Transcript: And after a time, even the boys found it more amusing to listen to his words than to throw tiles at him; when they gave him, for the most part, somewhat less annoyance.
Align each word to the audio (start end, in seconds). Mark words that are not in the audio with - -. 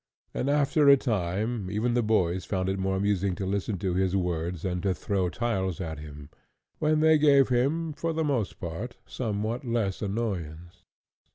And 0.33 0.49
after 0.49 0.89
a 0.89 0.97
time, 0.97 1.69
even 1.69 1.93
the 1.93 2.01
boys 2.01 2.43
found 2.43 2.69
it 2.69 2.79
more 2.79 2.95
amusing 2.95 3.35
to 3.35 3.45
listen 3.45 3.77
to 3.77 3.93
his 3.93 4.15
words 4.15 4.63
than 4.63 4.81
to 4.81 4.95
throw 4.95 5.29
tiles 5.29 5.79
at 5.79 5.99
him; 5.99 6.31
when 6.79 7.01
they 7.01 7.19
gave 7.19 7.49
him, 7.49 7.93
for 7.93 8.11
the 8.11 8.23
most 8.23 8.59
part, 8.59 8.97
somewhat 9.05 9.63
less 9.63 10.01
annoyance. 10.01 10.83